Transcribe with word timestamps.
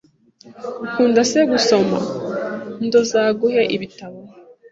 Ukunda 0.87 1.21
se 1.31 1.39
gusoma 1.51 1.99
ndo 2.85 2.97
nzaguhe 3.05 3.61
ibitabo? 3.75 4.19